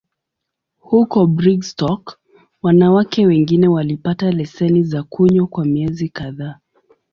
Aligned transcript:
Huko 0.79 1.27
Brigstock, 1.27 2.19
wanawake 2.61 3.25
wengine 3.25 3.67
walipata 3.67 4.31
leseni 4.31 4.83
za 4.83 5.03
kunywa 5.03 5.47
kwa 5.47 5.65
miezi 5.65 6.09
kadhaa. 6.09 6.59